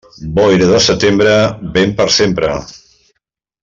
[0.37, 1.35] Boira de setembre,
[1.79, 2.55] vent per sempre.